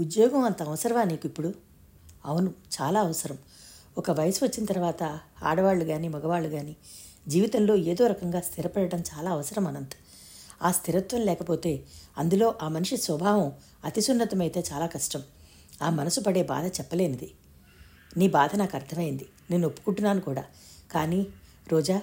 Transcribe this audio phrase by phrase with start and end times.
[0.00, 1.54] ఉద్యోగం అంత అవసరమా నీకు ఇప్పుడు?
[2.26, 3.38] అవును చాలా అవసరం.
[3.98, 6.76] ఒక వయసు వచ్చిన తర్వాత ఆడవాళ్ళు కానీ మగవాళ్ళు కానీ
[7.28, 9.94] జీవితంలో ఏదో రకంగా స్థిరపడటం చాలా అవసరం అనంత్.
[10.62, 11.84] ఆ స్థిరత్వం లేకపోతే
[12.18, 13.52] అందులో ఆ మనిషి స్వభావం
[13.84, 15.22] అతిసున్నతమైతే చాలా కష్టం.
[15.82, 17.32] ఆ మనసు పడే బాధ చెప్పలేనిది.
[18.16, 19.26] నీ బాధ నాకు అర్థమైంది.
[19.50, 20.44] నేను ఒప్పుకుంటున్నాను కూడా.
[20.92, 21.26] కానీ
[21.68, 22.02] రోజా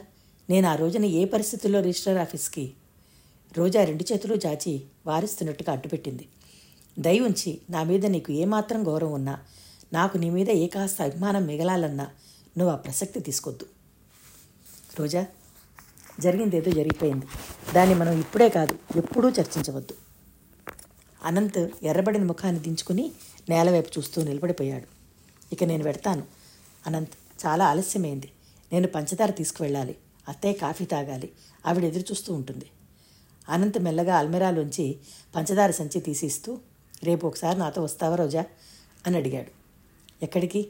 [0.49, 2.73] నేను ఆ రోజున ఏ పరిస్థితుల్లో రిజిస్టర్ ఆఫీస్కి?
[3.57, 6.27] రోజా రెండు చేతులు జాచి వారిస్తున్నట్టుగా అడ్డుపెట్టింది.
[6.99, 9.39] దయ ఉంచి నా మీద నీకు ఏమాత్రం గౌరవం ఉన్నా
[9.93, 12.07] నాకు నీ మీద ఏ కాస్త అభిమానం మిగలాలన్నా
[12.57, 13.65] నువ్వు ఆ ప్రసక్తి తీసుకోద్దు.
[14.99, 15.25] రోజా
[16.19, 17.25] జరిగిందేదో జరిగిపోయింది.
[17.75, 19.93] దాన్ని మనం ఇప్పుడే కాదు ఎప్పుడూ చర్చించవద్దు.
[21.23, 23.11] అనంత్ ఎర్రబడిన ముఖాన్ని దించుకుని
[23.49, 24.87] నేలవైపు చూస్తూ నిలబడిపోయాడు.
[25.53, 26.23] ఇక నేను పెడతాను
[26.87, 28.31] అనంత్ చాలా ఆలస్యమైంది.
[28.73, 29.95] నేను పంచదార తీసుకువెళ్ళాలి.
[30.27, 31.31] అత్తయ్య కాఫీ తాగాలి.
[31.65, 32.65] ఆవిడ ఎదురు చూస్తూ ఉంటుంది.
[33.49, 34.97] అనంత్ మెల్లగా అల్మెరాలోంచి
[35.35, 36.59] పంచదార సంచి తీసిస్తూ
[37.03, 38.45] రేపు ఒకసారి నాతో వస్తావా రోజా?
[39.07, 39.51] అని అడిగాడు.
[40.23, 40.69] ఎక్కడికి?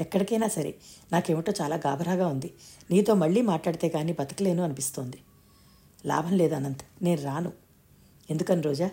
[0.00, 0.74] ఎక్కడికైనా సరే
[1.12, 2.54] నాకేమిటో చాలా గాబరాగా ఉంది.
[2.90, 5.18] నీతో మళ్ళీ మాట్లాడితే కానీ బతకలేను అనిపిస్తోంది.
[6.06, 7.52] లాభం లేదు అనంత్ నేను రాను.
[8.30, 8.90] ఎందుకని రోజా?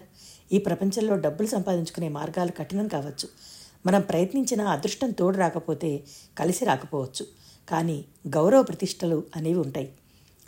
[0.53, 3.29] ఈ ప్రపంచంలో డబ్బులు సంపాదించుకునే మార్గాలు కఠినం కావచ్చు.
[3.85, 6.03] మనం ప్రయత్నించిన అదృష్టం తోడు రాకపోతే
[6.37, 7.25] కలిసి రాకపోవచ్చు.
[7.69, 9.93] కానీ గౌరవ ప్రతిష్టలు అనేవి ఉంటాయి.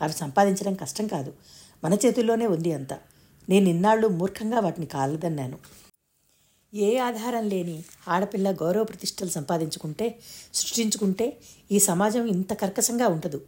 [0.02, 1.34] అవి సంపాదించడం కష్టం కాదు.
[1.84, 2.94] మన చేతుల్లోనే ఉంది అంత.
[3.50, 5.58] నేను ఇన్నాళ్ళు మూర్ఖంగా వాటిని కాలదన్నాను.
[6.74, 10.20] ఏ ఆధారం లేని ఆడపిల్ల గౌరవ ప్రతిష్టలు సంపాదించుకుంటే
[10.54, 11.38] సృష్టించుకుంటే
[11.72, 13.42] ఈ సమాజం ఇంత కర్కశంగా ఉండదు.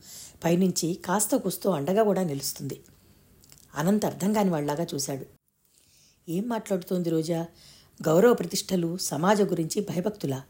[0.44, 2.82] పైనుంచి కాస్త కూస్తో అండగా కూడా నిలుస్తుంది.
[3.76, 5.26] అనంత అర్థం కాని వాళ్ళలాగా చూశాడు.
[6.30, 7.46] ఏం మాట్లాడుతోంది రోజా?
[8.08, 10.44] గౌరవ ప్రతిష్టలు సమాజ గురించి భయభక్తులా?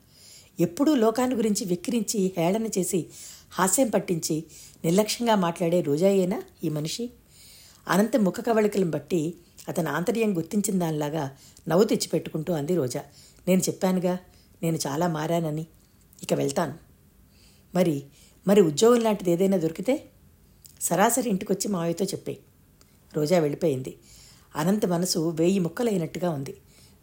[0.60, 3.06] ఎప్పుడూ లోకాన్ని గురించి వెక్కిరించి హేళన చేసి
[3.52, 4.44] హాస్యం పట్టించి
[4.84, 7.10] నిర్లక్ష్యంగా మాట్లాడే రోజాయేనా ఈ మనిషి?
[7.88, 9.34] అనంత ముఖ కవళికలను బట్టి
[9.70, 13.04] అతని ఆంతర్యం గుర్తించిన దానిలాగా నవ్వు తెచ్చిపెట్టుకుంటూ అంది రోజా.
[13.48, 14.20] నేను చెప్పానుగా
[14.64, 15.66] నేను చాలా మారానని.
[16.24, 16.74] ఇక వెళ్తాను.
[17.76, 18.04] మరి
[18.48, 20.06] మరి ఉద్యోగం లాంటిది ఏదైనా దొరికితే?
[20.82, 22.38] సరాసరి ఇంటికొచ్చి మావయ్యతో చెప్పే.
[23.16, 23.98] రోజా వెళ్ళిపోయింది.
[24.56, 26.58] అనంత మనసు వేయి ముక్కలైనట్టుగా ఉంది.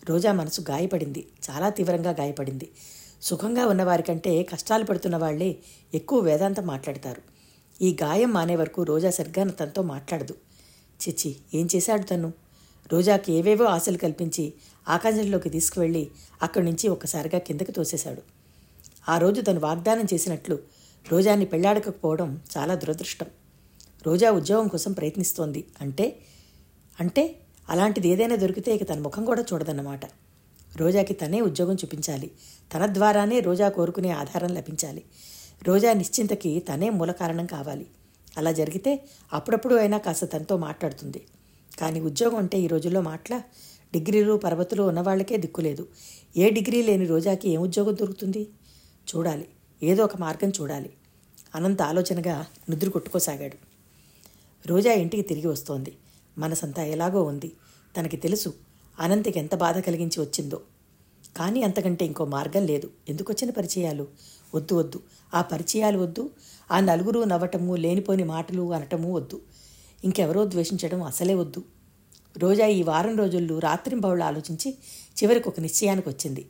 [0.09, 1.27] రోజా మనసు గాయపడింది.
[1.50, 2.71] చాలా తీవ్రంగా గాయపడింది.
[3.22, 5.56] సుఖంగా ఉన్నవారికంటే కష్టాలు పడుతున్న వాళ్ళే
[5.94, 7.22] ఎక్కువ వేదాంతం మాట్లాడతారు.
[7.82, 10.34] ఈ గాయం మానే వరకు రోజా సరిగ్గా తనతో మాట్లాడదు.
[11.09, 12.32] చిచ్చి ఏం చేశాడు తను?
[12.93, 14.53] రోజాకి ఏవేవో ఆశలు కల్పించి
[14.89, 16.11] ఆకాశంలోకి తీసుకువెళ్ళి
[16.43, 18.23] అక్కడి నుంచి ఒక్కసారిగా కిందకి తోసేశాడు.
[19.09, 20.59] ఆ రోజు తను వాగ్దానం చేసినట్లు
[21.12, 23.27] రోజాని పెళ్ళాడకపోవడం చాలా దురదృష్టం.
[24.06, 25.65] రోజా ఉద్యోగం కోసం ప్రయత్నిస్తోంది.
[25.81, 26.17] అంటే?
[27.01, 27.37] అంటే
[27.69, 30.01] అలాంటిది ఏదైనా దొరికితే ఇక తన ముఖం కూడా చూడదన్నమాట.
[30.77, 32.31] రోజాకి తనే ఉద్యోగం చూపించాలి.
[32.75, 35.03] తన ద్వారానే రోజా కోరుకునే ఆధారం లభించాలి.
[35.62, 37.87] రోజా నిశ్చింతకి తనే మూల కారణం కావాలి.
[38.37, 41.22] అలా జరిగితే అప్పుడప్పుడు అయినా కాస్త తనతో మాట్లాడుతుంది.
[41.80, 43.42] కానీ ఉద్యోగం అంటే ఈ రోజుల్లో మాట్లా
[43.92, 45.88] డిగ్రీలు పర్వతులు ఉన్నవాళ్ళకే దిక్కులేదు
[46.36, 48.48] ఏ డిగ్రీ లేని రోజాకి ఏం ఉద్యోగం దొరుకుతుంది?
[49.08, 49.46] చూడాలి.
[49.82, 50.91] ఏదో ఒక మార్గం చూడాలి.
[51.54, 53.56] అనంత ఆలోచనగా నిద్ర కొట్టుకోసాగాడు.
[54.68, 55.92] రోజా ఇంటికి తిరిగి వస్తోంది.
[56.38, 57.52] మనసంతా ఎలాగో ఉంది.
[57.97, 58.54] తనకి తెలుసు
[59.00, 60.60] అనంతకి ఎంత బాధ కలిగించి వచ్చిందో.
[61.36, 62.91] కానీ అంతకంటే ఇంకో మార్గం లేదు.
[63.08, 64.06] ఎందుకు వచ్చిన పరిచయాలు?
[64.54, 65.00] వద్దు వద్దు.
[65.34, 66.30] ఆ పరిచయాలు వద్దు.
[66.70, 69.41] ఆ నలుగురు నవ్వటము లేనిపోని మాటలు అనటము వద్దు.
[70.05, 71.65] ఇంకెవరో ద్వేషించడం అసలే వద్దు.
[72.38, 74.75] రోజా ఈ వారం రోజుల్లో రాత్రింబవుళ్ళు ఆలోచించి
[75.22, 76.49] చివరికి ఒక నిశ్చయానికి వచ్చింది.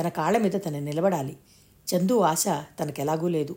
[0.00, 1.36] తన కాళ్ళ మీద తను నిలబడాలి.
[1.94, 2.44] చందు ఆశ
[2.80, 3.56] తనకెలాగూ లేదు.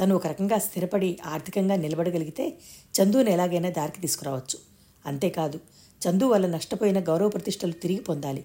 [0.00, 2.58] తను ఒక రకంగా స్థిరపడి ఆర్థికంగా నిలబడగలిగితే
[2.92, 4.58] చందుని ఎలాగైనా దారికి తీసుకురావచ్చు.
[5.06, 5.60] అంతేకాదు
[6.08, 8.44] చందు వల్ల నష్టపోయిన గౌరవ ప్రతిష్టలు తిరిగి పొందాలి.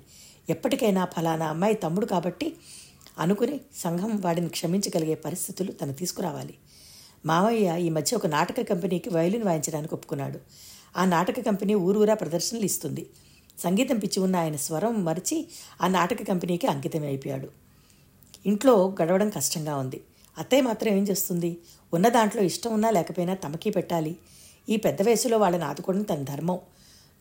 [0.50, 2.56] ఎప్పటికైనా ఫలానా అమ్మాయి తమ్ముడు కాబట్టి
[3.20, 6.54] అనుకుని సంఘం వాడిని క్షమించగలిగే పరిస్థితులు తను తీసుకురావాలి.
[7.28, 10.40] మావయ్య ఈ మధ్య ఒక నాటక కంపెనీకి వయలిన్ వాయించడానికి ఒప్పుకున్నాడు.
[10.98, 13.04] ఆ నాటక కంపెనీ ఊరూరా ప్రదర్శనలు ఇస్తుంది.
[13.60, 15.38] సంగీతం పిచ్చి ఉన్న ఆయన స్వరం మరిచి
[15.82, 17.50] ఆ నాటక కంపెనీకి అంకితం అయిపోయాడు.
[18.46, 20.02] ఇంట్లో గడవడం కష్టంగా ఉంది.
[20.38, 21.58] అత్తయ్య మాత్రం ఏం చేస్తుంది?
[21.94, 24.16] ఉన్న దాంట్లో ఇష్టం ఉన్నా లేకపోయినా తమకీ పెట్టాలి.
[24.70, 26.60] ఈ పెద్ద వయసులో వాళ్ళని ఆదుకోవడం తన ధర్మం.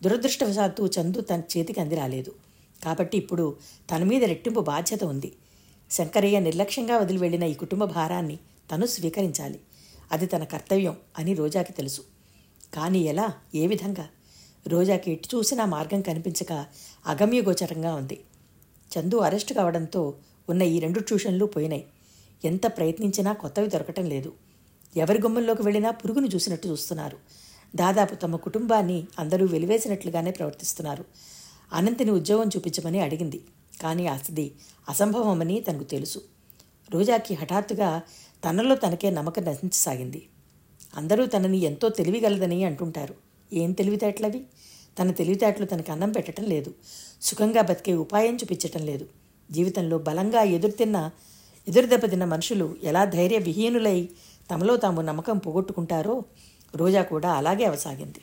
[0.03, 2.33] దురదృష్టవశాత్తు చందు తన చేతికి అంది రాలేదు
[2.85, 3.57] కాబట్టి ఇప్పుడు
[3.91, 5.33] తన మీద రెట్టింపు బాధ్యత ఉంది.
[5.91, 8.39] శంకరయ్య నిర్లక్ష్యంగా వదిలి వెళ్ళిన ఈ కుటుంబ భారాన్ని
[8.73, 9.61] తను స్వీకరించాలి.
[10.13, 12.01] అది తన కర్తవ్యం అని రోజాకి తెలుసు.
[12.75, 13.29] కానీ ఎలా?
[13.55, 14.09] ఏ విధంగా?
[14.69, 16.67] రోజాకి ఎటు చూసినా మార్గం కనిపించక
[17.07, 18.25] అగమ్యగోచరంగా ఉంది.
[18.99, 20.15] చందు అరెస్టు కావడంతో
[20.49, 21.87] ఉన్న ఈ రెండు ట్యూషన్లు పోయినాయి.
[22.45, 24.33] ఎంత ప్రయత్నించినా కొత్తవి దొరకటం లేదు.
[24.97, 27.19] ఎవరి గుమ్మంలోకి వెళ్ళినా పురుగును చూసినట్టు చూస్తున్నారు.
[27.77, 31.05] దాదాపు తమ కుటుంబాన్ని అందరూ వెలివేసినట్లుగానే ప్రవర్తిస్తున్నారు.
[31.73, 33.45] అనంతిని ఉద్యోగం చూపించమని అడిగింది.
[33.81, 34.53] కానీ అసది
[34.89, 36.23] అసంభవమని తనకు తెలుసు.
[36.91, 38.03] రోజాకి హఠాత్తుగా
[38.47, 40.27] తనలో తనకే నమ్మకం నశించసాగింది.
[40.95, 43.15] అందరూ తనని ఎంతో తెలివిగలదని అంటుంటారు.
[43.53, 44.45] ఏం తెలివితేటలవి?
[44.99, 46.75] తన తెలివితేటలు తనకు అన్నం పెట్టడం లేదు.
[47.23, 49.07] సుఖంగా బతికే ఉపాయం చూపించటం లేదు.
[49.51, 51.11] జీవితంలో బలంగా ఎదురుతిన్న
[51.69, 54.09] ఎదురు దెబ్బతిన్న మనుషులు ఎలా ధైర్య విహీనులై
[54.51, 56.25] తమలో తాము నమ్మకం పోగొట్టుకుంటారో
[56.77, 58.21] రోజా కూడా అలాగే అవసాగింది.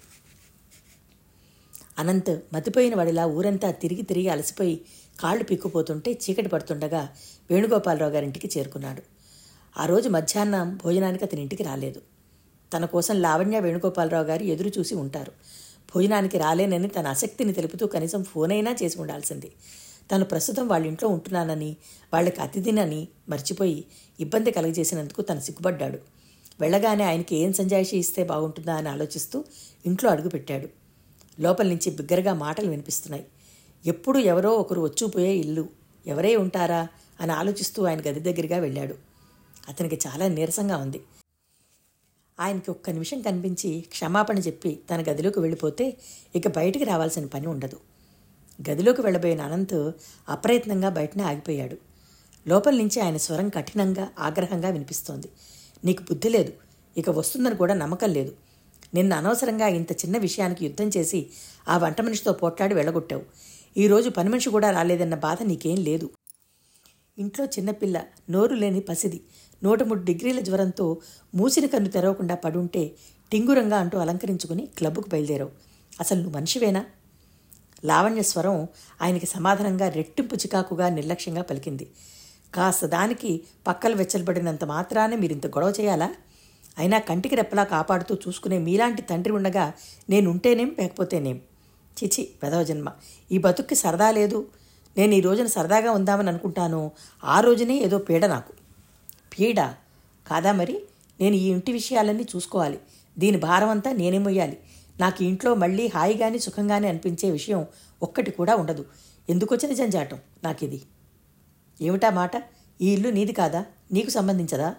[1.99, 4.81] అనంత్ మతిపోయిన వాడిలా ఊరంతా తిరిగి తిరిగి అలసిపోయి
[5.19, 7.09] కాళ్ళు పిక్కుపోతుంటే చీకటి పడుతుండగా
[7.51, 9.12] వేణుగోపాలరావు గారింటికి చేరుకున్నాడు.
[9.77, 12.01] ఆ రోజు మధ్యాహ్నం భోజనానికి అతని ఇంటికి రాలేదు.
[12.73, 15.31] తన కోసం లావణ్య వేణుగోపాలరావు గారు ఎదురు చూసి ఉంటారు.
[15.95, 19.51] భోజనానికి రాలేనని తన ఆసక్తిని తెలుపుతూ కనీసం ఫోన్ అయినా చేసి ఉండాల్సింది.
[20.11, 21.75] తను ప్రస్తుతం వాళ్ళ ఇంట్లో ఉంటున్నానని
[22.13, 23.85] వాళ్ళకి అతిథినని మర్చిపోయి
[24.19, 25.99] ఇబ్బంది కలగజేసినందుకు తను సిగ్గుపడ్డాడు.
[26.59, 29.43] వెళ్ళగానే ఆయనకి ఏం సంజాయిషి ఇస్తే బాగుంటుందా అని ఆలోచిస్తూ
[29.85, 30.67] ఇంట్లో అడుగుపెట్టాడు
[31.39, 33.25] లోపల నుంచి బిగ్గరగా మాటలు వినిపిస్తున్నాయి.
[33.85, 35.67] ఎప్పుడు ఎవరో ఒకరు వచ్చిపోయే ఇల్లు
[36.07, 36.87] ఎవరే ఉంటారా
[37.19, 39.12] అని ఆలోచిస్తూ ఆయన గది దగ్గరగా వెళ్ళాడు.
[39.69, 41.01] అతనికి చాలా నీరసంగా ఉంది.
[42.39, 45.97] ఆయనకి ఒక్క నిమిషం కనిపించి క్షమాపణ చెప్పి తన గదిలోకి వెళ్ళిపోతే
[46.35, 47.77] ఇక బయటికి రావాల్సిన పని ఉండదు.
[48.69, 49.91] గదిలోకి వెళ్ళబోయిన అనంత్
[50.29, 51.77] అప్రయత్నంగా బయటనే ఆగిపోయాడు.
[52.47, 55.29] లోపల నుంచి ఆయన స్వరం కఠినంగా ఆగ్రహంగా వినిపిస్తోంది.
[55.85, 56.53] నీకు బుద్ధి లేదు.
[56.97, 58.35] ఇక వస్తుందని కూడా నమ్మకం లేదు.
[58.93, 61.29] నిన్న అనవసరంగా ఇంత చిన్న విషయానికి యుద్ధం చేసి
[61.67, 63.21] ఆ వంట మనిషితో పోట్లాడి వెళ్ళగొట్టావు.
[63.77, 66.09] ఈరోజు పని మనిషి కూడా రాలేదన్న బాధ నీకేం లేదు.
[67.17, 69.21] ఇంట్లో చిన్నపిల్ల నోరు లేని పసిది.
[69.63, 70.97] నూట మూడు డిగ్రీల జ్వరంతో
[71.35, 72.91] మూసిన కన్ను తెరవకుండా పడుంటే
[73.31, 75.51] టింగురంగా అంటూ అలంకరించుకుని క్లబ్కు బయలుదేరావు.
[75.99, 76.85] అసలు నువ్వు మనిషివేనా?
[77.85, 78.67] లావణ్య స్వరం
[79.01, 81.91] ఆయనకి సమాధానంగా రెట్టింపు చికాకుగా నిర్లక్ష్యంగా పలికింది.
[82.53, 86.15] కాస్త దానికి పక్కలు వెచ్చలబడినంత మాత్రానే మీరింత గొడవ చేయాలా?
[86.77, 89.73] అయినా కంటికి రెప్పలా కాపాడుతూ చూసుకునే మీలాంటి తండ్రి ఉండగా
[90.09, 91.41] నేనుంటేనేం లేకపోతేనేం?
[92.03, 92.91] చిచి పెదవ జన్మ.
[93.31, 94.47] ఈ బతుక్కి సరదా లేదు.
[94.97, 96.91] నేను ఈ రోజున సరదాగా ఉందామని అనుకుంటాను.
[97.23, 98.62] ఆ రోజునే ఏదో పీడ నాకు.
[99.39, 99.59] పీడ
[100.27, 100.79] కాదా మరి?
[101.19, 102.79] నేను ఈ ఇంటి విషయాలన్నీ చూసుకోవాలి.
[103.19, 104.57] దీని భారం అంతా నేనే మొయ్యాలి.
[104.99, 107.65] నాకు ఇంట్లో మళ్ళీ హాయిగాని సుఖంగానే అనిపించే విషయం
[108.03, 108.85] ఒక్కటి కూడా ఉండదు.
[109.29, 110.81] ఎందుకొచ్చిన జంజాటం నాకిది?
[111.81, 112.31] ఏమిటా మాట?
[112.81, 113.65] ఈ ఇల్లు నీది కాదా?
[113.91, 114.75] నీకు సంబంధించదా?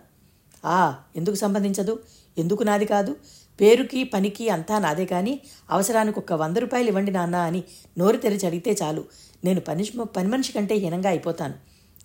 [0.64, 2.02] ఆ ఎందుకు సంబంధించదు?
[2.38, 3.16] ఎందుకు నాది కాదు?
[3.60, 5.40] పేరుకి పనికి అంతా నాదే కానీ
[5.70, 7.64] అవసరానికి ఒక్క వంద రూపాయలు ఇవ్వండి నాన్న అని
[7.98, 9.04] నోరు తెరిచి అడిగితే చాలు.
[9.44, 9.84] నేను పని
[10.16, 11.54] పని మనిషి కంటే హీనంగా అయిపోతాను.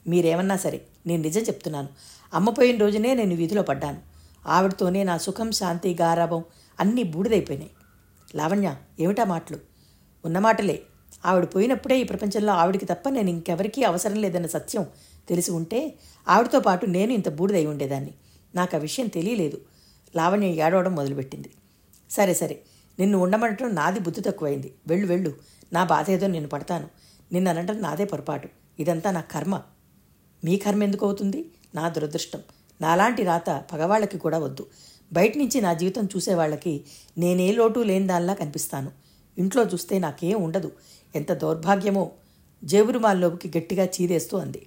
[0.07, 1.89] మీరేమన్నా సరే నేను నిజం చెప్తున్నాను.
[2.33, 3.97] అమ్మపోయిన రోజునే నేను వీధిలో పడ్డాను.
[4.47, 6.43] ఆవిడతోనే నా సుఖం శాంతి గారాభం
[6.79, 7.71] అన్నీ బూడిదైపోయినాయి.
[8.35, 9.59] లావణ్య ఏమిటా మాటలు?
[10.25, 10.81] ఉన్న మాటలే.
[11.25, 14.85] ఆవిడ పోయినప్పుడే ఈ ప్రపంచంలో ఆవిడికి తప్ప నేను ఇంకెవరికీ అవసరం లేదన్న సత్యం
[15.29, 15.95] తెలిసి ఉంటే
[16.27, 18.13] ఆవిడతో పాటు నేను ఇంత బూడిదై ఉండేదాన్ని.
[18.55, 19.61] నాకు ఆ విషయం తెలియలేదు.
[20.15, 21.51] లావణ్య ఏడవడం మొదలుపెట్టింది.
[22.09, 22.59] సరే సరే.
[22.99, 24.73] నిన్ను ఉండమంటడం నాది బుద్ధి తక్కువైంది.
[24.87, 25.33] వెళ్ళు వెళ్ళు.
[25.73, 26.89] నా బాధ ఏదో నేను పడతాను.
[27.31, 28.49] నిన్ను అనటం నాదే పొరపాటు.
[28.79, 29.61] ఇదంతా నా కర్మ.
[30.43, 31.51] మీ కర్మ ఎందుకు అవుతుంది?
[31.75, 32.41] నా దురదృష్టం.
[32.81, 34.67] నాలాంటి రాత పగవాళ్ళకి కూడా వద్దు.
[35.13, 36.83] బయట నుంచి నా జీవితం చూసేవాళ్ళకి
[37.17, 38.91] నేనే లోటు లేని దానిలా కనిపిస్తాను.
[39.37, 40.71] ఇంట్లో చూస్తే నాకేం ఉండదు.
[41.15, 42.11] ఎంత దౌర్భాగ్యమో.
[42.63, 44.65] జేబురుమాల్లోకి గట్టిగా చీదేస్తూ అంది.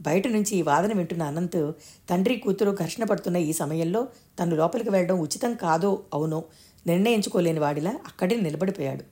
[0.00, 1.72] బయట నుంచి ఈ వాదన వింటున్న అనంత్
[2.10, 4.08] తండ్రి కూతురు ఘర్షణ పడుతున్న ఈ సమయంలో
[4.40, 6.44] తను లోపలికి వెళ్ళడం ఉచితం కాదో అవునో
[6.86, 9.04] నిర్ణయించుకోలేని వాడిలా అక్కడే నిలబడిపోయాడు.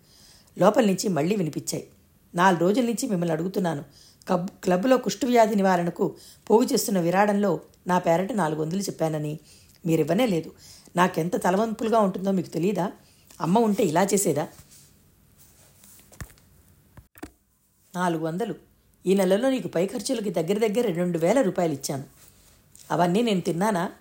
[0.60, 1.88] లోపల నుంచి మళ్ళీ వినిపించాయి.
[2.34, 3.84] నాలుగు రోజుల నుంచి మిమ్మల్ని అడుగుతున్నాను.
[4.28, 6.16] కబ్ క్లబ్లో కుష్ఠవ్యాధి నివారణకు
[6.50, 9.38] పోగు చేస్తున్న విరాడంలో నా పేరట నాలుగు వందలు చెప్పానని.
[9.86, 10.52] మీరివ్వనే లేదు.
[10.96, 12.92] నాకెంత తలవంపులుగా ఉంటుందో మీకు తెలియదా
[13.40, 14.48] అమ్మ ఉంటే ఇలా చేసేదా?
[17.96, 18.54] నాలుగు వందలు
[19.06, 22.04] ఈ నెలలో నీకు పై ఖర్చులకి దగ్గర దగ్గర రెండు వేల రూపాయలు ఇచ్చాను.
[22.90, 23.92] అవన్నీ నేను తిన్నానా?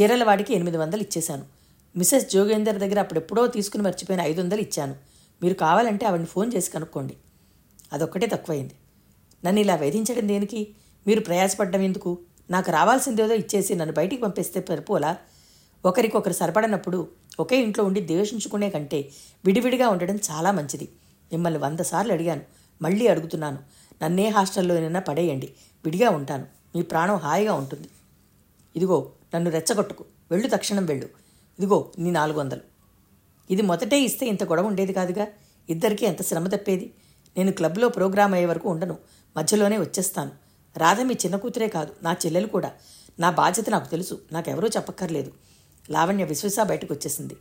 [0.00, 1.44] చీరల వాడికి ఎనిమిది వందలు ఇచ్చేశాను.
[1.96, 4.96] మిసెస్ జోగేందర్ దగ్గర అప్పుడెప్పుడో తీసుకుని మర్చిపోయిన ఐదు వందలు ఇచ్చాను.
[5.42, 7.16] మీరు కావాలంటే ఆవిడని ఫోన్ చేసి కనుక్కోండి.
[7.92, 8.74] అదొక్కటే తక్కువైంది.
[9.44, 10.74] నన్ను ఇలా వేధించడం దేనికి?
[11.06, 12.18] మీరు ప్రయాసపడ్డం ఎందుకు?
[12.50, 15.16] నాకు రావాల్సిందేదో ఇచ్చేసి నన్ను బయటికి పంపిస్తే పరిపోలా
[15.84, 17.08] ఒకరికొకరు సరిపడనప్పుడు
[17.40, 19.08] ఒకే ఇంట్లో ఉండి ద్వేషించుకునే కంటే
[19.44, 20.88] విడివిడిగా ఉండడం చాలా మంచిది.
[21.32, 22.40] మిమ్మల్ని వంద సార్లు అడిగాను.
[22.82, 23.58] మళ్ళీ అడుగుతున్నాను.
[24.02, 25.52] నన్నే హాస్టల్లోనైనా పడేయండి.
[25.84, 26.46] విడిగా ఉంటాను.
[26.76, 27.88] మీ ప్రాణం హాయిగా ఉంటుంది.
[28.76, 30.04] ఇదిగో నన్ను రెచ్చగొట్టుకు.
[30.30, 31.06] వెళ్ళు తక్షణం వెళ్ళు.
[31.58, 32.60] ఇదిగో నీ నాలుగు వందలు
[33.50, 35.26] ఇది మొదటే ఇస్తే ఇంత గొడవ ఉండేది కాదుగా?
[35.70, 36.92] ఇద్దరికీ ఎంత శ్రమ తప్పేది?
[37.36, 38.98] నేను క్లబ్లో ప్రోగ్రామ్ అయ్యే వరకు ఉండను.
[39.36, 40.30] మధ్యలోనే వచ్చేస్తాను.
[40.76, 42.72] రాధ మీ చిన్న కూతురే కాదు నా చెల్లెలు కూడా.
[43.18, 45.32] నా బాధ్యత నాకు తెలుసు నాకెవరూ చెప్పక్కర్లేదు.
[45.90, 47.36] లావణ్య విశ్వస బయటకు వచ్చేసింది.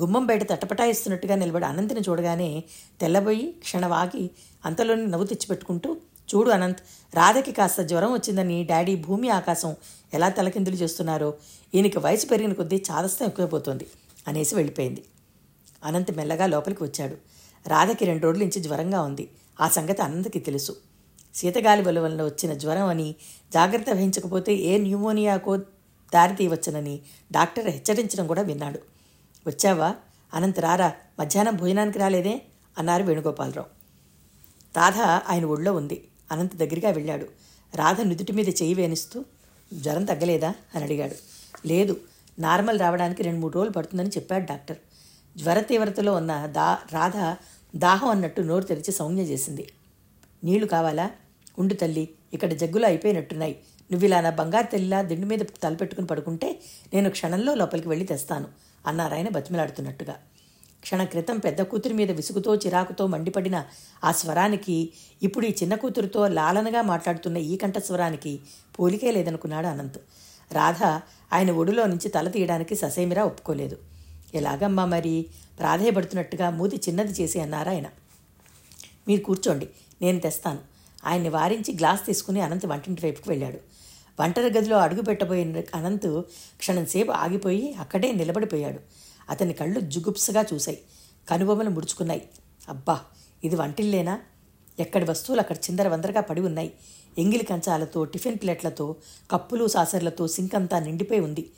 [0.00, 2.64] గుమ్మం బయట తటపటాయిస్తున్నట్టుగా నిలబడి అనంతిని చూడగానే
[3.00, 4.30] తెల్లబోయి క్షణవాగి
[4.64, 5.96] అంతలోనే నవ్వు తెచ్చిపెట్టుకుంటూ
[6.34, 6.78] చూడు అనంత్
[7.14, 9.76] రాధకి కాస్త జ్వరం వచ్చిందని డాడీ భూమి ఆకాశం
[10.14, 11.34] ఎలా తలకిందులు చేస్తున్నారో
[11.74, 13.86] ఈయనకి వయసు పెరిగిన కొద్దీ చాదస్తం ఎక్కువైపోతుంది
[14.28, 15.04] అనేసి వెళ్ళిపోయింది.
[15.84, 17.16] అనంత్ మెల్లగా లోపలికి వచ్చాడు.
[17.68, 19.30] రాధకి రెండు రోజుల నుంచి జ్వరంగా ఉంది.
[19.60, 20.76] ఆ సంగతి అనంతకి తెలుసు.
[21.34, 23.14] శీతగాలి వల్ల వచ్చిన జ్వరం అని
[23.52, 25.56] జాగ్రత్త వహించకపోతే ఏ న్యూమోనియాకో
[26.14, 27.00] దారి తీయవచ్చునని
[27.32, 28.78] డాక్టర్ హెచ్చరించడం కూడా విన్నాడు.
[29.46, 29.94] వచ్చావా?
[30.34, 30.92] అనంత రారా.
[31.20, 32.42] మధ్యాహ్నం భోజనానికి రాలేదే?
[32.78, 33.66] అన్నారు వేణుగోపాలరావు.
[34.76, 34.96] రాధ
[35.28, 36.08] ఆయన ఒళ్ళో ఉంది.
[36.30, 37.26] అనంత్ దగ్గరగా వెళ్ళాడు.
[37.74, 39.24] రాధ నుదుటి మీద చెయ్యి వేణిస్తూ
[39.74, 40.54] జ్వరం తగ్గలేదా?
[40.74, 41.14] అని అడిగాడు.
[41.68, 42.00] లేదు.
[42.38, 44.76] నార్మల్ రావడానికి రెండు మూడు రోజులు పడుతుందని చెప్పాడు డాక్టర్.
[45.36, 47.36] జ్వర తీవ్రతలో ఉన్న దా రాధ
[47.78, 49.68] దాహం అన్నట్టు నోరు తెరిచి సౌజ్ఞ చేసింది.
[50.44, 51.10] నీళ్ళు కావాలా?
[51.58, 53.58] ఉండు తల్లి ఇక్కడ జగ్గులు అయిపోయినట్టున్నాయి.
[53.92, 56.60] నువ్వు ఇలా నా బంగారు తల్లిలా దిండు మీద తలపెట్టుకుని పడుకుంటే
[56.94, 58.48] నేను క్షణంలో లోపలికి వెళ్ళి తెస్తాను
[58.86, 60.14] అన్నారాయన బతిమలాడుతున్నట్టుగా.
[60.80, 63.64] క్షణ క్రితం పెద్ద కూతురి మీద విసుగుతో చిరాకుతో మండిపడిన
[64.04, 64.92] ఆ స్వరానికి
[65.22, 68.40] ఇప్పుడు ఈ చిన్న కూతురుతో లాలనగా మాట్లాడుతున్న ఈ కంఠ స్వరానికి
[68.80, 69.98] పోలికే లేదనుకున్నాడు అనంత్.
[70.52, 70.84] రాధ
[71.32, 73.78] ఆయన ఒడిలో నుంచి తల తీయడానికి ససేమిరా ఒప్పుకోలేదు.
[74.34, 75.26] ఎలాగమ్మా మరి?
[75.58, 77.86] ప్రాధేయపడుతున్నట్టుగా మూతి చిన్నది చేసి అన్నారు ఆయన
[79.08, 79.68] మీరు కూర్చోండి
[80.02, 80.73] నేను తెస్తాను.
[81.04, 83.58] ఆయన్ని వారించి గ్లాస్ తీసుకుని అనంత్ వంటింటి వైపుకు వెళ్ళాడు.
[84.20, 86.22] వంటల గదిలో అడుగు పెట్టబోయిన అనంత్
[86.58, 88.80] క్షణంసేపు ఆగిపోయి అక్కడే నిలబడిపోయాడు.
[89.30, 90.78] అతని కళ్ళు జుగుప్సగా చూశాయి.
[91.28, 92.28] కనుబొమ్మలు ముడుచుకున్నాయి.
[92.68, 93.00] అబ్బా
[93.44, 94.20] ఇది వంటిల్లేనా
[94.78, 96.72] ఎక్కడి వస్తువులు అక్కడ చిందర వందరగా పడి ఉన్నాయి.
[97.18, 98.96] ఎంగిలి కంచాలతో టిఫిన్ ప్లేట్లతో
[99.30, 101.50] కప్పులు సాసర్లతో సింక్ అంతా నిండిపోయి ఉంది.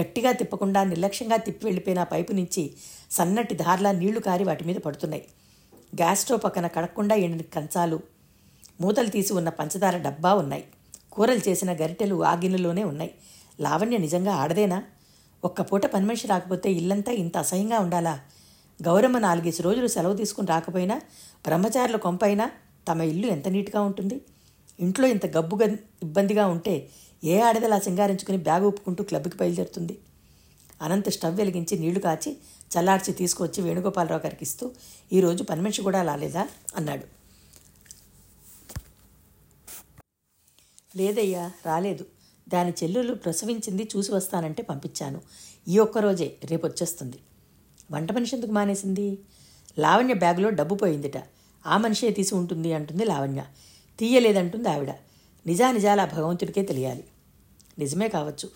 [0.00, 2.70] గట్టిగా తిప్పకుండా నిర్లక్ష్యంగా తిప్పి వెళ్ళిపోయిన పైపు నుంచి
[3.10, 5.24] సన్నటి ధార్లా నీళ్ళు కారి వాటి మీద పడుతున్నాయి.
[5.94, 8.00] గ్యాస్ స్టవ్ పక్కన కడక్కుండా ఎండిన కంచాలు
[8.80, 10.64] మూతలు తీసి ఉన్న పంచదార డబ్బా ఉన్నాయి.
[11.12, 13.14] కూరలు చేసిన గరిటెలు ఆ గిన్నెలోనే ఉన్నాయి.
[13.60, 14.82] లావణ్య నిజంగా ఆడదేనా?
[15.44, 18.20] ఒక్క పూట పని మనిషి రాకపోతే ఇల్లంతా ఇంత అసహ్యంగా ఉండాలా?
[18.82, 21.00] గౌరమ్మ నాలుగేసి రోజులు సెలవు తీసుకుని రాకపోయినా
[21.46, 22.50] బ్రహ్మచారుల కొంపైనా
[22.88, 24.20] తమ ఇల్లు ఎంత నీట్గా ఉంటుంది?
[24.80, 25.66] ఇంట్లో ఇంత గబ్బుగా
[26.02, 26.90] ఇబ్బందిగా ఉంటే
[27.24, 29.98] ఏ ఆడదలా సింగారించుకుని బ్యాగ్ ఒప్పుకుంటూ క్లబ్కి బయలుదేరుతుంది?
[30.82, 32.36] అనంత స్టవ్ వెలిగించి నీళ్ళు కాచి
[32.78, 34.70] చల్లార్చి తీసుకొచ్చి వేణుగోపాలరావు గారికి ఇస్తూ
[35.12, 36.48] ఈరోజు పని మనిషి కూడా రాలేదా?
[36.76, 37.17] అన్నాడు.
[40.98, 42.06] లేదయ్యా రాలేదు.
[42.48, 45.20] దాని చెల్లెలు ప్రసవించింది చూసి వస్తానంటే పంపించాను.
[45.68, 47.18] ఈ ఒక్కరోజే రేపు వచ్చేస్తుంది
[47.90, 49.18] వంట మనిషి ఎందుకు మానేసింది?
[49.78, 51.18] లావణ్య బ్యాగులో డబ్బు పోయిందిట.
[51.66, 53.44] ఆ మనిషే తీసి ఉంటుంది అంటుంది లావణ్య.
[53.98, 54.90] తీయలేదంటుంది ఆవిడ.
[55.46, 57.04] నిజానిజాల భగవంతుడికే తెలియాలి.
[57.78, 58.50] నిజమే కావచ్చు.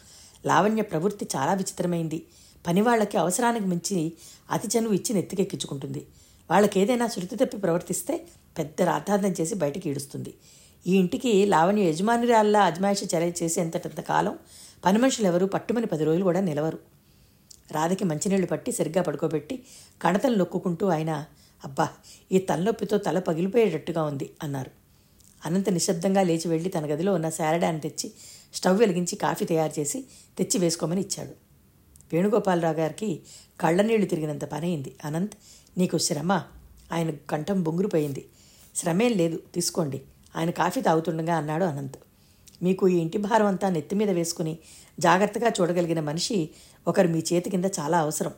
[0.46, 2.26] లావణ్య ప్రవృత్తి చాలా విచిత్రమైంది.
[2.66, 4.12] పనివాళ్ళకి అవసరానికి మించి
[4.50, 6.06] అతి చనువు ఇచ్చి నెత్తికెక్కించుకుంటుంది.
[6.50, 8.26] వాళ్ళకేదైనా శృతి తప్పి ప్రవర్తిస్తే
[8.58, 10.34] పెద్ద రాతార్థం చేసి బయటికి ఈడుస్తుంది.
[10.86, 14.38] ఈ ఇంటికి లావణ్య యజమానురాల్లా అజమాయిషి చర్య చేసేంతటంత కాలం
[14.84, 16.78] పని మనుషులు ఎవరు పట్టుమని పది రోజులు కూడా నిలవరు.
[17.70, 19.62] రాధకి మంచినీళ్ళు పట్టి సరిగ్గా పడుకోబెట్టి
[20.02, 21.24] కణతలు నొక్కుంటూ ఆయన
[21.64, 21.88] అబ్బా
[22.32, 24.70] ఈ తలనొప్పితో తల పగిలిపోయేటట్టుగా ఉంది అన్నారు.
[25.46, 28.12] అనంత నిశ్శబ్దంగా లేచి వెళ్ళి తన గదిలో ఉన్న శారడాన్ని తెచ్చి
[28.54, 30.04] స్టవ్ వెలిగించి కాఫీ తయారు చేసి
[30.38, 31.30] తెచ్చి వేసుకోమని ఇచ్చాడు.
[32.12, 33.20] వేణుగోపాలరావు గారికి
[33.60, 34.96] కళ్ళనీళ్ళు తిరిగినంత పనయింది.
[35.04, 35.32] అనంత్
[35.78, 36.42] నీకు శ్రమ.
[36.92, 38.24] ఆయన కంఠం బొంగురుపోయింది.
[38.76, 40.02] శ్రమేం లేదు తీసుకోండి.
[40.36, 41.96] ఆయన కాఫీ తాగుతుండగా అన్నాడు అనంత్.
[42.62, 44.58] మీకు ఈ ఇంటి భారం అంతా నెత్తి మీద వేసుకుని
[45.00, 46.50] జాగ్రత్తగా చూడగలిగిన మనిషి
[46.88, 48.32] ఒకరు మీ చేతి కింద చాలా అవసరం.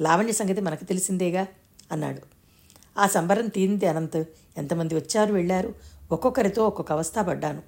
[0.00, 1.46] లావణ్య సంగతి మనకు తెలిసిందేగా?
[1.92, 2.22] అన్నాడు.
[2.98, 4.16] ఆ సంబరం తీరింది అనంత్.
[4.56, 5.74] ఎంతమంది వచ్చారు వెళ్ళారు?
[6.12, 7.62] ఒక్కొక్కరితో ఒక్కొక్క అవస్థ పడ్డాను.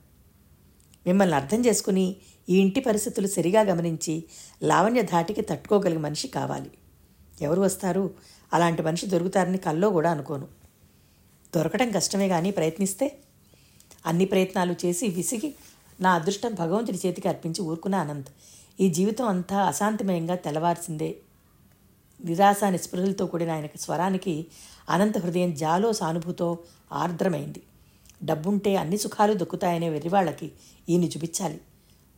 [1.06, 2.16] మిమ్మల్ని అర్థం చేసుకుని
[2.48, 4.24] ఈ ఇంటి పరిస్థితులు సరిగా గమనించి
[4.62, 6.70] లావణ్య ధాటికి తట్టుకోగలిగే మనిషి కావాలి.
[7.42, 8.10] ఎవరు వస్తారు?
[8.52, 10.48] అలాంటి మనిషి దొరుకుతారని కల్లో కూడా అనుకోను.
[11.56, 13.18] దొరకటం కష్టమే కానీ ప్రయత్నిస్తే
[14.06, 15.54] అన్ని ప్రయత్నాలు చేసి విసిగి
[16.00, 18.28] నా అదృష్టం భగవంతుడి చేతికి అర్పించి ఊరుకున్న అనంత్.
[18.80, 21.18] ఈ జీవితం అంతా అశాంతిమయంగా తెల్లవార్సిందే
[22.24, 24.46] నిరాశ నిస్పృహలతో కూడిన ఆయన స్వరానికి
[24.88, 26.58] అనంత హృదయం జాలో సానుభూతో
[26.92, 27.62] ఆర్ద్రమైంది.
[28.22, 30.52] డబ్బుంటే అన్ని సుఖాలు దొక్కుతాయనే వెర్రివాళ్ళకి
[30.88, 31.60] ఈయన్ని చూపించాలి.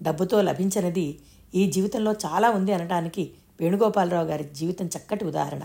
[0.03, 1.19] డబ్బుతో లభించనిది
[1.55, 5.62] ఈ జీవితంలో చాలా ఉంది అనడానికి వేణుగోపాలరావు గారి జీవితం చక్కటి ఉదాహరణ.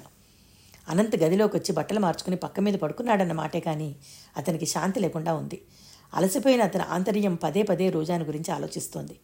[0.90, 3.96] అనంత్ గదిలోకి వచ్చి బట్టలు మార్చుకుని పక్క మీద పడుకున్నాడన్న మాటే కానీ
[4.38, 5.62] అతనికి శాంతి లేకుండా ఉంది.
[6.14, 9.16] అలసిపోయిన అతని ఆంతర్యం పదే పదే రోజాని గురించి ఆలోచిస్తోంది.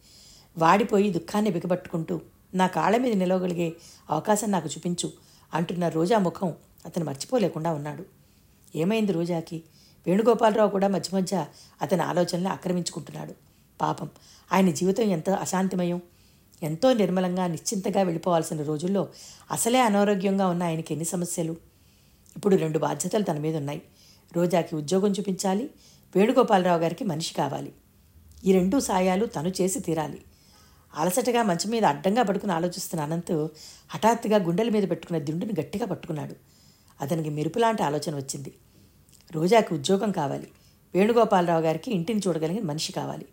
[0.58, 2.20] వాడిపోయి దుఃఖాన్ని బిగబట్టుకుంటూ
[2.54, 3.72] నా కాళ్ళ మీద నిలవగలిగే
[4.10, 5.12] అవకాశం నాకు చూపించు
[5.54, 6.54] అంటున్న రోజా ముఖం
[6.86, 8.04] అతను మర్చిపోలేకుండా ఉన్నాడు.
[8.76, 9.62] ఏమైంది రోజాకి?
[10.06, 11.46] వేణుగోపాలరావు కూడా మధ్య మధ్య
[11.82, 13.34] అతని ఆలోచనలు ఆక్రమించుకుంటున్నాడు.
[13.80, 14.08] పాపం
[14.52, 16.02] ఆయన జీవితం ఎంత అశాంతిమయం?
[16.62, 19.08] ఎంతో నిర్మలంగా నిశ్చింతగా వెళ్ళిపోవాల్సిన రోజుల్లో
[19.50, 21.56] అసలే అనారోగ్యంగా ఉన్న ఆయనకి ఎన్ని సమస్యలు?
[22.36, 23.82] ఇప్పుడు రెండు బాధ్యతలు తన మీద ఉన్నాయి
[24.36, 25.70] రోజాకి ఉద్యోగం చూపించాలి
[26.16, 27.72] వేణుగోపాలరావు గారికి మనిషి కావాలి.
[28.44, 30.20] ఈ రెండు సాయాలు తను చేసి తీరాలి.
[30.94, 33.48] అలసటగా మంచం మీద అడ్డంగా పడుకుని ఆలోచిస్తున్న అనంత్
[33.90, 36.34] హఠాత్తుగా గుండెల మీద పెట్టుకున్న దిండుని గట్టిగా పట్టుకున్నాడు.
[37.00, 38.54] అతనికి మెరుపులాంటి ఆలోచన వచ్చింది.
[39.32, 40.48] రోజాకి ఉద్యోగం కావాలి.
[40.94, 43.26] వేణుగోపాలరావు గారికి ఇంటిని చూడగలిగిన మనిషి కావాలి.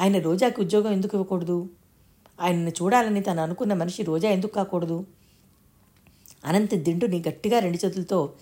[0.00, 1.70] ఆయన రోజాకి ఉద్యోగం ఎందుకు ఇవ్వకూడదు?
[2.40, 5.06] ఆయనను చూడాలని తను అనుకున్న మనిషి రోజా ఎందుకు కాకూడదు?
[6.44, 8.32] అనంత దిండుని గట్టిగా రెండు చేతులతో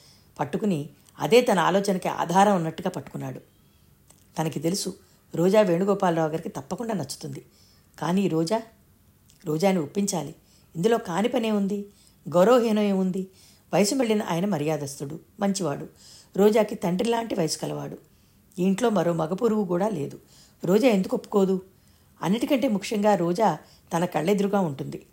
[0.40, 3.40] పట్టుకుని అదే తన ఆలోచనకి ఆధారం ఉన్నట్టుగా పట్టుకున్నాడు.
[4.38, 4.94] తనకి తెలుసు
[5.34, 7.44] రోజా వేణుగోపాలరావు గారికి తప్పకుండా నచ్చుతుంది.
[7.98, 8.62] కానీ రోజా
[9.44, 10.34] రోజాని ఒప్పించాలి.
[10.76, 11.88] ఇందులో కాని పనే ఉంది
[12.28, 13.26] గౌరవహీనం ఏముంది
[13.74, 15.86] వయసు వెళ్ళిన ఆయన మర్యాదస్తుడు మంచివాడు.
[16.36, 17.98] రోజాకి తండ్రి లాంటి వయసు కలవాడు.
[18.58, 20.20] ఇంట్లో మరో మగ పురుగు కూడా లేదు.
[20.64, 21.62] రోజా ఎందుకు ఒప్పుకోదు?
[22.22, 23.58] అన్నిటికంటే ముఖ్యంగా రోజా
[23.96, 25.06] తన కళ్ళెదురుగా ఉంటుంది.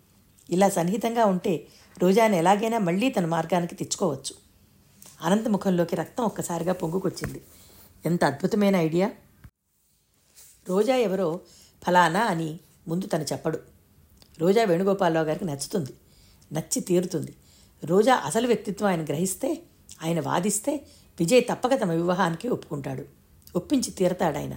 [0.50, 1.66] ఇలా సన్నిహితంగా ఉంటే
[1.98, 4.43] రోజాని ఎలాగైనా మళ్ళీ తన మార్గానికి తెచ్చుకోవచ్చు.
[5.20, 7.40] అనంత ముఖంలోకి రక్తం ఒక్కసారిగా పొంగుకొచ్చింది.
[8.04, 9.06] ఎంత అద్భుతమైన ఐడియా!
[10.68, 11.28] రోజా ఎవరో
[11.82, 12.48] ఫలానా అని
[12.88, 13.58] ముందు తను చెప్పడు.
[14.38, 15.92] రోజా వేణుగోపాలరావు గారికి నచ్చుతుంది.
[16.50, 17.32] నచ్చి తీరుతుంది.
[17.82, 19.50] రోజా అసలు వ్యక్తిత్వం ఆయన గ్రహిస్తే
[20.02, 20.72] ఆయన వాదిస్తే
[21.18, 23.04] విజయ్ తప్పక తమ వివాహానికి ఒప్పుకుంటాడు.
[23.54, 24.54] ఒప్పించి తీరతాడు ఆయన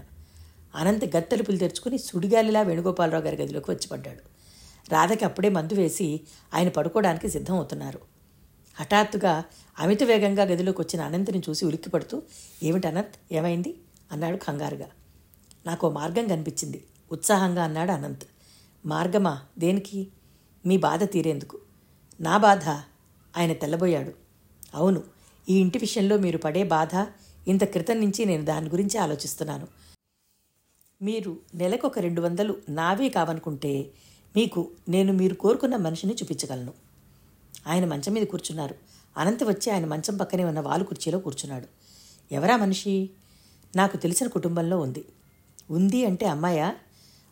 [0.74, 4.22] అనంత గత్తలుపులు తెరుచుకుని సుడిగాలిలా వేణుగోపాలరావు గారి గదిలోకి వచ్చి పడ్డాడు.
[4.90, 6.08] రాధకి అప్పుడే మందు వేసి
[6.54, 8.00] ఆయన పడుకోవడానికి సిద్ధం అవుతున్నారు
[8.80, 9.44] హఠాత్తుగా
[9.80, 12.22] అమిత వేగంగా గదిలోకి వచ్చిన అనంత్ని చూసి ఉలిక్కిపడుతూ
[12.64, 13.34] ఏమిటి అనంత్?
[13.34, 13.76] ఏమైంది?
[14.12, 14.88] అన్నాడు కంగారుగా.
[15.66, 16.84] నాకు ఓ మార్గం కనిపించింది.
[17.12, 18.24] ఉత్సాహంగా అన్నాడు అనంత్.
[18.86, 19.42] మార్గమా?
[19.60, 20.08] దేనికి?
[20.66, 21.60] మీ బాధ తీరేందుకు.
[22.22, 22.70] నా బాధ?
[23.38, 24.12] ఆయన తెల్లబోయాడు.
[24.74, 25.04] అవును
[25.50, 27.06] ఈ ఇంటి విషయంలో మీరు పడే బాధ
[27.48, 29.68] ఇంత క్రితం నుంచి నేను దాని గురించి ఆలోచిస్తున్నాను.
[31.02, 33.92] మీరు నెలకొక రెండు వందలు నావే కావనుకుంటే
[34.36, 36.87] మీకు నేను మీరు కోరుకున్న మనిషిని చూపించగలను.
[37.68, 38.76] ఆయన మంచం మీద కూర్చున్నారు.
[39.18, 41.68] అనంత వచ్చి ఆయన మంచం పక్కనే ఉన్న వాలు కుర్చీలో కూర్చున్నాడు.
[42.34, 43.10] ఎవరా మనిషి?
[43.76, 45.06] నాకు తెలిసిన కుటుంబంలో ఉంది.
[45.72, 46.76] ఉంది అంటే అమ్మాయా?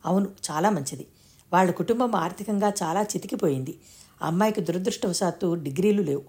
[0.06, 1.08] అవును చాలా మంచిది.
[1.54, 3.80] వాళ్ళ కుటుంబం ఆర్థికంగా చాలా చితికిపోయింది.
[4.22, 6.24] అమ్మాయికి దురదృష్టవశాత్తు డిగ్రీలు లేవు.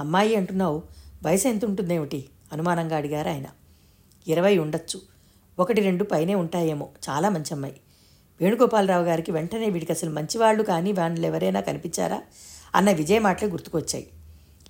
[0.00, 0.82] అమ్మాయి అంటున్నావు
[1.24, 2.28] వయసు ఎంత ఉంటుందేమిటి?
[2.52, 3.46] అనుమానంగా అడిగారు ఆయన.
[4.28, 5.00] ఇరవై ఉండొచ్చు.
[5.58, 6.88] ఒకటి రెండు పైనే ఉంటాయేమో.
[7.10, 7.80] చాలా మంచి అమ్మాయి
[8.40, 12.22] వేణుగోపాలరావు గారికి వెంటనే వీడికి అసలు మంచివాళ్ళు కానీ వాళ్ళు ఎవరైనా కనిపించారా?
[12.74, 14.10] అన్న విజయ మాటలే గుర్తుకొచ్చాయి.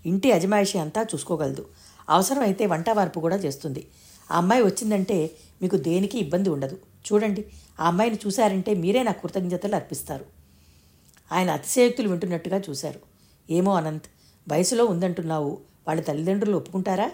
[0.06, 1.68] ఇంటి అజమాయిషి అంతా చూసుకోగలదు.
[2.08, 3.88] అవసరమైతే వంట వార్పు కూడా చేస్తుంది.
[4.32, 5.30] ఆ అమ్మాయి వచ్చిందంటే
[5.62, 6.78] మీకు దేనికి ఇబ్బంది ఉండదు.
[7.12, 7.44] చూడండి
[7.80, 10.24] ఆ అమ్మాయిని చూశారంటే మీరే నా కృతజ్ఞతలు అర్పిస్తారు.
[11.32, 13.00] ఆయన అతిశయోక్తులు వింటున్నట్టుగా చూశారు.
[13.50, 14.04] ఏమో అనంత్
[14.48, 15.58] వయసులో ఉందంటున్నావు.
[15.88, 17.10] వాళ్ళ తల్లిదండ్రులు ఒప్పుకుంటారా?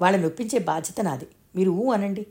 [0.00, 1.26] వాళ్ళని ఒప్పించే బాధ్యత నాది.
[1.56, 2.26] మీరు ఊ అనండి.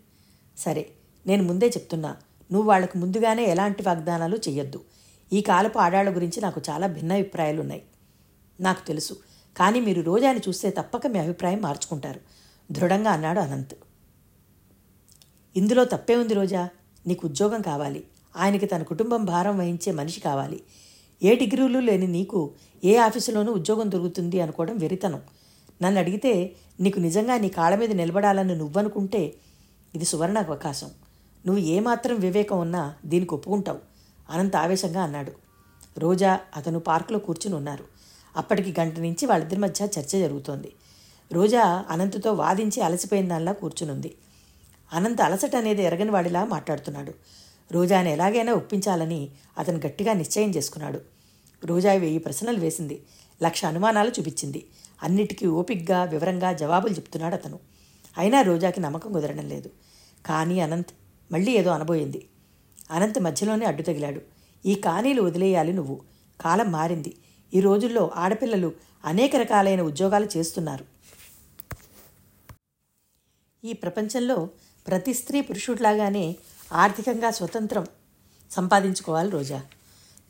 [0.58, 0.90] సరే
[1.28, 2.18] నేను ముందే చెప్తున్నా.
[2.52, 4.82] నువ్వు వాళ్ళకు ముందుగానే ఎలాంటి వాగ్దానాలు చెయ్యొద్దు.
[5.34, 7.84] ఈ కాలపు ఆడాళ్ళ గురించి నాకు చాలా భిన్న అభిప్రాయాలు ఉన్నాయి
[8.60, 9.14] నాకు తెలుసు.
[9.58, 12.20] కానీ మీరు రోజాని చూస్తే తప్పక మీ అభిప్రాయం మార్చుకుంటారు.
[12.72, 13.76] దృఢంగా అన్నాడు అనంత్.
[15.56, 16.70] ఇందులో తప్పే ఉంది రోజా.
[17.08, 18.04] నీకు ఉద్యోగం కావాలి.
[18.36, 20.64] ఆయనకి తన కుటుంబం భారం వహించే మనిషి కావాలి.
[21.24, 22.52] ఏ డిగ్రీలు లేని నీకు
[22.84, 25.22] ఏ ఆఫీసులోనూ ఉద్యోగం దొరుకుతుంది అనుకోవడం వెరితనం.
[25.82, 29.34] నన్ను అడిగితే నీకు నిజంగా నీ కాళ్ళ మీద నిలబడాలని నువ్వనుకుంటే
[29.96, 30.92] ఇది సువర్ణ అవకాశం
[31.46, 33.93] నువ్వు ఏమాత్రం వివేకం ఉన్నా దీనికి ఒప్పుకుంటావు.
[34.30, 35.32] అనంత ఆవేశంగా అన్నాడు.
[35.98, 37.84] రోజా అతను పార్కులో కూర్చుని ఉన్నారు.
[38.38, 40.72] అప్పటికి గంట నుంచి వాళ్ళిద్దరి మధ్య చర్చ జరుగుతోంది.
[41.32, 44.16] రోజా అనంతతో వాదించి అలసిపోయిన దానిలా కూర్చునుంది.
[44.94, 47.14] అనంత అలసట అనేది ఎరగని వాడిలా మాట్లాడుతున్నాడు.
[47.72, 51.02] రోజాని ఎలాగైనా ఒప్పించాలని అతను గట్టిగా నిశ్చయం చేసుకున్నాడు.
[51.66, 53.04] రోజా వెయ్యి ప్రశ్నలు వేసింది.
[53.44, 54.66] లక్ష అనుమానాలు చూపించింది.
[55.04, 57.60] అన్నిటికీ ఓపిగ్గా వివరంగా జవాబులు చెప్తున్నాడు అతను.
[58.18, 59.70] అయినా రోజాకి నమ్మకం కుదరడం లేదు.
[60.26, 60.88] కానీ అనంత్
[61.32, 62.26] మళ్ళీ ఏదో అనబోయింది.
[62.94, 64.22] అనంత్ మధ్యలోనే అడ్డు తగిలాడు.
[64.66, 66.02] ఈ కానీలు వదిలేయాలి నువ్వు.
[66.42, 67.18] కాలం మారింది.
[67.54, 68.72] ఈ రోజుల్లో ఆడపిల్లలు
[69.06, 70.86] అనేక రకాలైన ఉద్యోగాలు చేస్తున్నారు.
[73.66, 74.50] ఈ ప్రపంచంలో
[74.88, 76.36] ప్రతి స్త్రీ పురుషుడిలాగానే
[76.74, 77.86] ఆర్థికంగా స్వతంత్రం
[78.52, 79.64] సంపాదించుకోవాలి రోజా.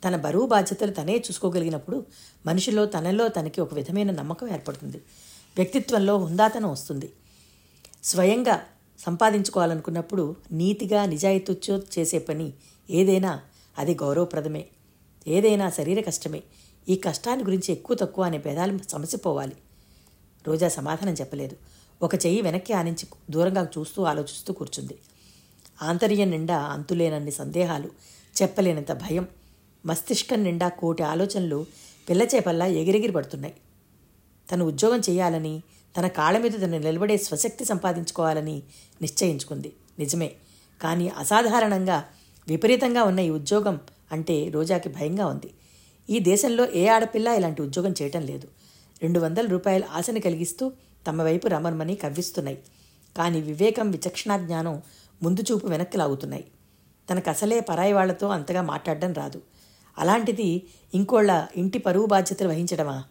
[0.04, 2.06] తన బరువు బాధ్యతలు తనే చూసుకోగలిగినప్పుడు
[2.46, 4.96] మనిషిలో తనలో తనకి ఒక విధమైన నమ్మకం ఏర్పడుతుంది.
[5.56, 7.12] వ్యక్తిత్వంలో హుందాతనం వస్తుంది.
[8.04, 8.66] స్వయంగా
[9.06, 12.52] సంపాదించుకోవాలనుకున్నప్పుడు నీతిగా నిజాయితీతో చేసే పని
[12.90, 13.40] ఏదైనా
[13.78, 14.66] అది గౌరవప్రదమే.
[15.28, 16.42] ఏదైనా శరీర కష్టమే.
[16.88, 19.56] ఈ కష్టాన్ని గురించి ఎక్కువ తక్కువ అనే భేదాలు సమసిపోవాలి
[20.46, 21.56] రోజా సమాధానం చెప్పలేదు.
[22.02, 24.98] ఒక చెయ్యి వెనక్కి ఆనించి దూరంగా చూస్తూ ఆలోచిస్తూ కూర్చుంది.
[25.82, 27.88] ఆంతర్యం నిండా అంతులేనన్ని సందేహాలు
[28.42, 29.28] చెప్పలేనంత భయం.
[29.86, 31.66] మస్తిష్కం నిండా కోటి ఆలోచనలు
[32.08, 33.54] పిల్లచేపల్లా ఎగిరెగిరి పడుతున్నాయి.
[34.52, 35.62] తను ఉద్యోగం చేయాలని
[35.96, 38.62] తన కాళ్ళ మీద తను నిలబడే స్వశక్తి సంపాదించుకోవాలని
[39.02, 39.72] నిశ్చయించుకుంది.
[39.98, 40.32] నిజమే.
[40.82, 42.04] కానీ అసాధారణంగా
[42.48, 43.80] విపరీతంగా ఉన్న ఈ ఉద్యోగం
[44.12, 45.50] అంటే రోజాకి భయంగా ఉంది.
[46.10, 48.48] ఈ దేశంలో ఏ ఆడపిల్ల ఇలాంటి ఉద్యోగం చేయటం లేదు.
[49.02, 50.72] రెండు వందల రూపాయల ఆశని కలిగిస్తూ
[51.06, 52.58] తమ వైపు రమణమని కవ్విస్తున్నాయి.
[53.16, 54.82] కానీ వివేకం విచక్షణా జ్ఞానం
[55.22, 56.44] ముందు చూపు వెనక్కి లాగుతున్నాయి.
[57.10, 59.42] తనకు అసలే పరాయి వాళ్ళతో అంతగా మాట్లాడడం రాదు.
[59.98, 63.04] అలాంటిది ఇంకోళ్ళ ఇంటి పరువు బాధ్యతలు వహించడమా?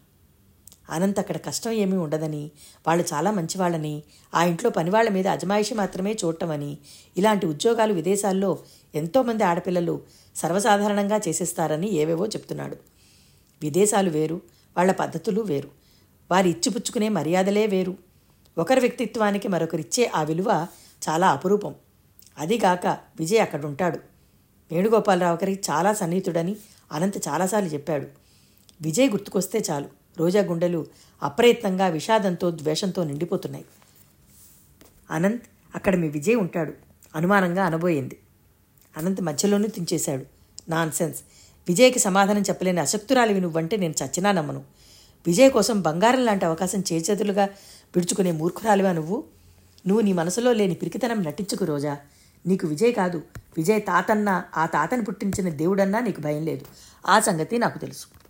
[0.90, 2.52] అనంత్ అక్కడ కష్టం ఏమీ ఉండదని
[2.88, 4.04] వాళ్ళు చాలా మంచివాళ్ళని
[4.36, 6.78] ఆ ఇంట్లో పనివాళ్ళ మీద అజమాయిషి మాత్రమే చూడటమని
[7.18, 8.60] ఇలాంటి ఉద్యోగాలు విదేశాల్లో
[8.96, 10.02] ఎంతోమంది ఆడపిల్లలు
[10.36, 12.78] సర్వసాధారణంగా చేసేస్తారని ఏవేవో చెప్తున్నాడు.
[13.62, 14.42] విదేశాలు వేరు
[14.78, 15.70] వాళ్ళ పద్ధతులు వేరు
[16.32, 17.98] వారి ఇచ్చిపుచ్చుకునే మర్యాదలే వేరు.
[18.58, 20.68] ఒకరి వ్యక్తిత్వానికి మరొకరిచ్చే ఆ విలువ
[21.10, 21.76] చాలా అపురూపం.
[22.38, 22.88] అదిగాక
[23.20, 24.00] విజయ్ అక్కడుంటాడు.
[24.72, 26.56] వేణుగోపాలరావు గారికి చాలా సన్నిహితుడని
[26.92, 28.08] అనంత్ చాలాసార్లు చెప్పాడు.
[28.82, 30.03] విజయ్ గుర్తుకొస్తే చాలు.
[30.18, 30.86] రోజా గుండెలు
[31.24, 33.66] అప్రయత్నంగా విషాదంతో ద్వేషంతో నిండిపోతున్నాయి.
[35.12, 35.44] అనంత్
[35.76, 36.74] అక్కడ మీ విజయ్ ఉంటాడు.
[37.16, 38.18] అనుమానంగా అనబోయింది.
[38.98, 40.26] అనంత్ మధ్యలోనూ తించేశాడు.
[40.70, 41.20] నాన్ సెన్స్
[41.68, 44.64] విజయ్కి సమాధానం చెప్పలేని అశక్తురాలివి నువ్వంటే నేను చచ్చినా నమ్మను.
[45.28, 47.44] విజయ్ కోసం బంగారం లాంటి అవకాశం చేచేతులుగా
[47.96, 49.24] విడుచుకునే మూర్ఖురాలివా నువ్వు?
[49.88, 51.98] నువ్వు నీ మనసులో లేని పిరికితనం నటించుకు రోజా.
[52.46, 53.22] నీకు విజయ్ కాదు.
[53.58, 56.66] విజయ్ తాతన్నా ఆ తాతని పుట్టించిన దేవుడన్నా నీకు భయం లేదు.
[57.08, 58.23] ఆ సంగతి నాకు తెలుసు.